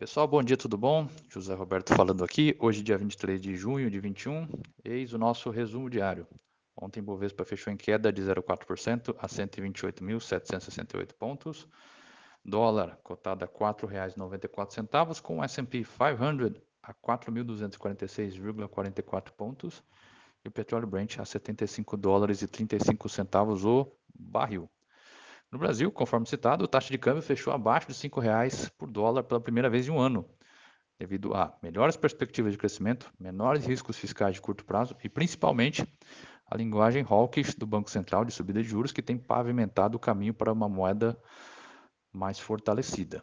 Pessoal, 0.00 0.26
bom 0.26 0.42
dia, 0.42 0.56
tudo 0.56 0.78
bom? 0.78 1.06
José 1.28 1.52
Roberto 1.52 1.94
falando 1.94 2.24
aqui. 2.24 2.56
Hoje, 2.58 2.82
dia 2.82 2.96
23 2.96 3.38
de 3.38 3.54
junho 3.54 3.90
de 3.90 4.00
21, 4.00 4.48
eis 4.82 5.12
o 5.12 5.18
nosso 5.18 5.50
resumo 5.50 5.90
diário. 5.90 6.26
Ontem, 6.74 7.02
Bovespa 7.02 7.44
fechou 7.44 7.70
em 7.70 7.76
queda 7.76 8.10
de 8.10 8.22
0,4% 8.22 9.14
a 9.18 9.28
128.768 9.28 11.12
pontos. 11.18 11.68
Dólar 12.42 12.98
cotado 13.02 13.44
a 13.44 13.46
R$ 13.46 13.52
4,94, 13.52 15.20
com 15.20 15.44
S&P 15.44 15.84
500 15.84 16.62
a 16.82 16.94
4.246,44 16.94 19.32
pontos 19.32 19.84
e 20.42 20.48
o 20.48 20.50
petróleo 20.50 20.86
Brent 20.86 21.18
a 21.18 21.26
75 21.26 21.98
dólares 21.98 22.40
e 22.40 22.48
35 22.48 23.06
centavos 23.06 23.66
o 23.66 23.86
barril. 24.18 24.66
No 25.52 25.58
Brasil, 25.58 25.90
conforme 25.90 26.26
citado, 26.26 26.64
a 26.64 26.68
taxa 26.68 26.90
de 26.90 26.98
câmbio 26.98 27.22
fechou 27.22 27.52
abaixo 27.52 27.88
de 27.90 28.06
R$ 28.06 28.20
reais 28.20 28.68
por 28.68 28.88
dólar 28.88 29.24
pela 29.24 29.40
primeira 29.40 29.68
vez 29.68 29.88
em 29.88 29.90
um 29.90 29.98
ano, 29.98 30.24
devido 30.96 31.34
a 31.34 31.58
melhores 31.60 31.96
perspectivas 31.96 32.52
de 32.52 32.58
crescimento, 32.58 33.12
menores 33.18 33.66
riscos 33.66 33.96
fiscais 33.96 34.34
de 34.34 34.40
curto 34.40 34.64
prazo 34.64 34.96
e, 35.02 35.08
principalmente, 35.08 35.84
a 36.46 36.56
linguagem 36.56 37.04
hawkish 37.08 37.56
do 37.56 37.66
Banco 37.66 37.90
Central 37.90 38.24
de 38.24 38.32
subida 38.32 38.62
de 38.62 38.68
juros 38.68 38.92
que 38.92 39.02
tem 39.02 39.18
pavimentado 39.18 39.96
o 39.96 40.00
caminho 40.00 40.32
para 40.32 40.52
uma 40.52 40.68
moeda 40.68 41.20
mais 42.12 42.38
fortalecida. 42.38 43.20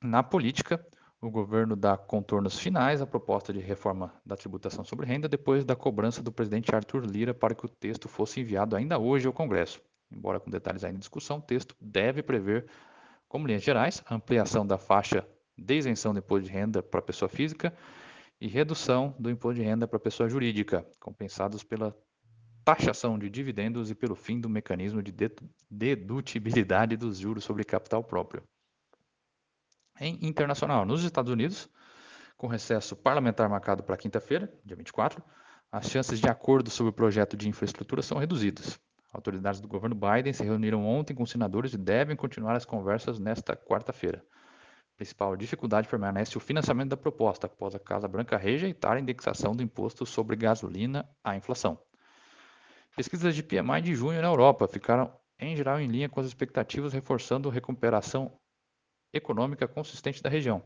Na 0.00 0.22
política, 0.22 0.86
o 1.20 1.30
governo 1.30 1.74
dá 1.74 1.96
contornos 1.96 2.60
finais 2.60 3.02
à 3.02 3.06
proposta 3.06 3.52
de 3.52 3.58
reforma 3.58 4.14
da 4.24 4.36
tributação 4.36 4.84
sobre 4.84 5.06
renda 5.06 5.28
depois 5.28 5.64
da 5.64 5.74
cobrança 5.74 6.22
do 6.22 6.30
presidente 6.30 6.72
Arthur 6.72 7.04
Lira 7.04 7.34
para 7.34 7.56
que 7.56 7.66
o 7.66 7.68
texto 7.68 8.08
fosse 8.08 8.40
enviado 8.40 8.76
ainda 8.76 9.00
hoje 9.00 9.26
ao 9.26 9.32
Congresso 9.32 9.80
embora 10.14 10.40
com 10.40 10.50
detalhes 10.50 10.84
ainda 10.84 10.96
em 10.96 11.00
discussão, 11.00 11.38
o 11.38 11.42
texto 11.42 11.74
deve 11.80 12.22
prever, 12.22 12.66
como 13.28 13.46
linhas 13.46 13.62
gerais, 13.62 14.02
a 14.06 14.14
ampliação 14.14 14.66
da 14.66 14.78
faixa 14.78 15.26
de 15.56 15.74
isenção 15.74 16.12
do 16.12 16.18
imposto 16.18 16.46
de 16.46 16.52
renda 16.52 16.82
para 16.82 17.02
pessoa 17.02 17.28
física 17.28 17.74
e 18.40 18.48
redução 18.48 19.14
do 19.18 19.30
imposto 19.30 19.60
de 19.60 19.66
renda 19.66 19.86
para 19.86 19.98
pessoa 19.98 20.28
jurídica, 20.28 20.86
compensados 21.00 21.62
pela 21.62 21.96
taxação 22.64 23.18
de 23.18 23.28
dividendos 23.28 23.90
e 23.90 23.94
pelo 23.94 24.14
fim 24.14 24.40
do 24.40 24.48
mecanismo 24.48 25.02
de 25.02 25.14
dedutibilidade 25.70 26.96
dos 26.96 27.18
juros 27.18 27.44
sobre 27.44 27.62
capital 27.62 28.02
próprio. 28.02 28.42
Em 30.00 30.18
internacional, 30.26 30.84
nos 30.84 31.04
Estados 31.04 31.32
Unidos, 31.32 31.68
com 32.36 32.46
recesso 32.46 32.96
parlamentar 32.96 33.48
marcado 33.48 33.82
para 33.82 33.96
quinta-feira, 33.96 34.52
dia 34.64 34.76
24, 34.76 35.22
as 35.70 35.88
chances 35.88 36.18
de 36.18 36.28
acordo 36.28 36.70
sobre 36.70 36.90
o 36.90 36.94
projeto 36.94 37.36
de 37.36 37.48
infraestrutura 37.48 38.02
são 38.02 38.18
reduzidas. 38.18 38.78
Autoridades 39.14 39.60
do 39.60 39.68
governo 39.68 39.94
Biden 39.94 40.32
se 40.32 40.42
reuniram 40.42 40.84
ontem 40.84 41.14
com 41.14 41.24
senadores 41.24 41.72
e 41.72 41.78
devem 41.78 42.16
continuar 42.16 42.56
as 42.56 42.64
conversas 42.64 43.20
nesta 43.20 43.54
quarta-feira. 43.56 44.20
Principal 44.96 45.36
dificuldade 45.36 45.88
permanece 45.88 46.36
o 46.36 46.40
financiamento 46.40 46.90
da 46.90 46.96
proposta, 46.96 47.46
após 47.46 47.76
a 47.76 47.78
Casa 47.78 48.08
Branca 48.08 48.36
rejeitar 48.36 48.96
a 48.96 49.00
indexação 49.00 49.54
do 49.54 49.62
imposto 49.62 50.04
sobre 50.04 50.34
gasolina 50.34 51.08
à 51.22 51.36
inflação. 51.36 51.80
Pesquisas 52.96 53.36
de 53.36 53.42
PMI 53.44 53.82
de 53.82 53.94
junho 53.94 54.20
na 54.20 54.28
Europa 54.28 54.66
ficaram, 54.66 55.16
em 55.38 55.54
geral, 55.54 55.78
em 55.80 55.86
linha 55.86 56.08
com 56.08 56.18
as 56.18 56.26
expectativas, 56.26 56.92
reforçando 56.92 57.48
a 57.48 57.52
recuperação 57.52 58.36
econômica 59.12 59.68
consistente 59.68 60.20
da 60.20 60.28
região. 60.28 60.60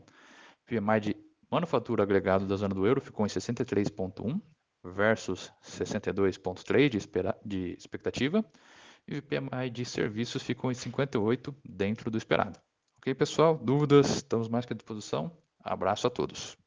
PMI 0.65 0.99
de 0.99 1.15
manufatura 1.51 2.01
agregado 2.01 2.47
da 2.47 2.55
zona 2.55 2.73
do 2.73 2.85
euro 2.85 2.99
ficou 2.99 3.27
em 3.27 3.29
63,1, 3.29 4.41
versus 4.89 5.51
62,3 5.63 6.89
de, 6.89 6.99
de 7.45 7.73
expectativa, 7.77 8.43
e 9.07 9.17
o 9.17 9.23
PMI 9.23 9.69
de 9.71 9.85
serviços 9.85 10.43
ficou 10.43 10.71
em 10.71 10.75
58 10.75 11.55
dentro 11.63 12.11
do 12.11 12.17
esperado. 12.17 12.59
Ok, 12.97 13.13
pessoal? 13.15 13.57
Dúvidas? 13.57 14.17
Estamos 14.17 14.47
mais 14.47 14.65
que 14.65 14.73
à 14.73 14.75
disposição. 14.75 15.31
Abraço 15.63 16.07
a 16.07 16.09
todos. 16.09 16.57